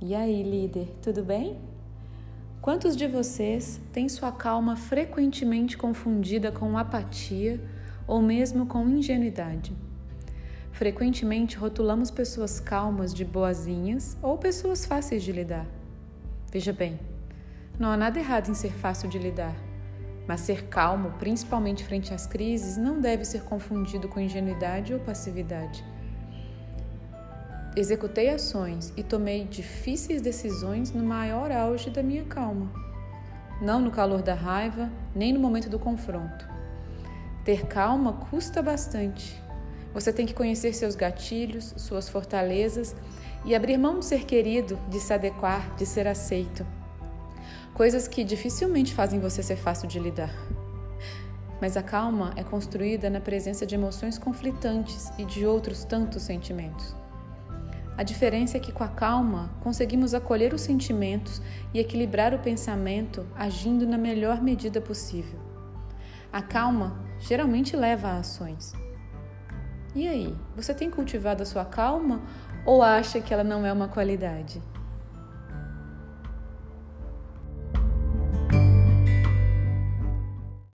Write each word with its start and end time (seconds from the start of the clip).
E 0.00 0.14
aí, 0.14 0.42
líder, 0.42 0.92
tudo 1.00 1.22
bem? 1.22 1.58
Quantos 2.60 2.96
de 2.96 3.06
vocês 3.06 3.80
têm 3.92 4.08
sua 4.08 4.32
calma 4.32 4.74
frequentemente 4.74 5.78
confundida 5.78 6.50
com 6.50 6.76
apatia 6.76 7.60
ou 8.06 8.20
mesmo 8.20 8.66
com 8.66 8.88
ingenuidade? 8.88 9.72
Frequentemente 10.72 11.56
rotulamos 11.56 12.10
pessoas 12.10 12.58
calmas 12.58 13.14
de 13.14 13.24
boazinhas 13.24 14.16
ou 14.22 14.36
pessoas 14.36 14.84
fáceis 14.84 15.22
de 15.22 15.32
lidar. 15.32 15.66
Veja 16.50 16.72
bem, 16.72 16.98
não 17.78 17.88
há 17.90 17.96
nada 17.96 18.18
errado 18.18 18.50
em 18.50 18.54
ser 18.54 18.72
fácil 18.72 19.08
de 19.08 19.18
lidar, 19.18 19.54
mas 20.26 20.40
ser 20.40 20.64
calmo, 20.64 21.12
principalmente 21.18 21.84
frente 21.84 22.12
às 22.12 22.26
crises, 22.26 22.76
não 22.76 23.00
deve 23.00 23.24
ser 23.24 23.42
confundido 23.44 24.08
com 24.08 24.18
ingenuidade 24.18 24.92
ou 24.92 25.00
passividade. 25.00 25.84
Executei 27.76 28.28
ações 28.28 28.92
e 28.96 29.02
tomei 29.02 29.44
difíceis 29.44 30.20
decisões 30.20 30.90
no 30.90 31.04
maior 31.04 31.52
auge 31.52 31.88
da 31.88 32.02
minha 32.02 32.24
calma. 32.24 32.68
Não 33.62 33.80
no 33.80 33.92
calor 33.92 34.22
da 34.22 34.34
raiva, 34.34 34.90
nem 35.14 35.32
no 35.32 35.38
momento 35.38 35.70
do 35.70 35.78
confronto. 35.78 36.48
Ter 37.44 37.66
calma 37.66 38.14
custa 38.28 38.60
bastante. 38.60 39.40
Você 39.94 40.12
tem 40.12 40.26
que 40.26 40.34
conhecer 40.34 40.74
seus 40.74 40.96
gatilhos, 40.96 41.72
suas 41.76 42.08
fortalezas 42.08 42.96
e 43.44 43.54
abrir 43.54 43.78
mão 43.78 44.00
de 44.00 44.04
ser 44.04 44.24
querido, 44.24 44.76
de 44.88 44.98
se 44.98 45.12
adequar, 45.12 45.76
de 45.76 45.86
ser 45.86 46.08
aceito. 46.08 46.66
Coisas 47.72 48.08
que 48.08 48.24
dificilmente 48.24 48.92
fazem 48.92 49.20
você 49.20 49.44
ser 49.44 49.56
fácil 49.56 49.86
de 49.86 50.00
lidar. 50.00 50.34
Mas 51.60 51.76
a 51.76 51.82
calma 51.84 52.32
é 52.34 52.42
construída 52.42 53.08
na 53.08 53.20
presença 53.20 53.64
de 53.64 53.76
emoções 53.76 54.18
conflitantes 54.18 55.12
e 55.16 55.24
de 55.24 55.46
outros 55.46 55.84
tantos 55.84 56.22
sentimentos. 56.22 56.98
A 58.00 58.02
diferença 58.02 58.56
é 58.56 58.60
que 58.60 58.72
com 58.72 58.82
a 58.82 58.88
calma 58.88 59.50
conseguimos 59.60 60.14
acolher 60.14 60.54
os 60.54 60.62
sentimentos 60.62 61.42
e 61.74 61.78
equilibrar 61.78 62.32
o 62.32 62.38
pensamento 62.38 63.26
agindo 63.36 63.86
na 63.86 63.98
melhor 63.98 64.40
medida 64.40 64.80
possível. 64.80 65.38
A 66.32 66.40
calma 66.40 66.98
geralmente 67.18 67.76
leva 67.76 68.08
a 68.08 68.16
ações. 68.16 68.72
E 69.94 70.08
aí, 70.08 70.34
você 70.56 70.72
tem 70.72 70.88
cultivado 70.88 71.42
a 71.42 71.46
sua 71.46 71.66
calma 71.66 72.22
ou 72.64 72.82
acha 72.82 73.20
que 73.20 73.34
ela 73.34 73.44
não 73.44 73.66
é 73.66 73.72
uma 73.72 73.88
qualidade? 73.88 74.62